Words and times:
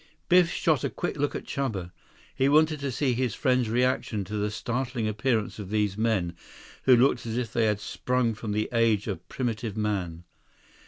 Biff 0.29 0.49
shot 0.51 0.83
a 0.83 0.89
quick 0.89 1.15
look 1.15 1.35
at 1.35 1.45
Chuba. 1.45 1.91
He 2.33 2.49
wanted 2.49 2.79
to 2.79 2.91
see 2.91 3.13
his 3.13 3.35
friend's 3.35 3.69
reaction 3.69 4.23
to 4.23 4.35
the 4.35 4.49
startling 4.49 5.07
appearance 5.07 5.59
of 5.59 5.69
these 5.69 5.95
men 5.95 6.33
who 6.85 6.95
looked 6.97 7.27
as 7.27 7.37
if 7.37 7.53
they 7.53 7.65
had 7.67 7.79
sprung 7.79 8.33
from 8.33 8.51
the 8.51 8.67
age 8.73 9.05
of 9.05 9.29
primitive 9.29 9.77
man. 9.77 10.23